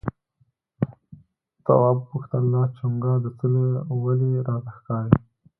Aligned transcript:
تواب 1.65 1.97
وپوښتل 1.99 2.43
دا 2.53 2.63
چونگا 2.77 3.13
د 3.23 3.25
څه 3.37 3.45
ده 3.53 3.65
ولې 4.03 4.31
راته 4.47 4.71
ښکاري؟ 4.77 5.17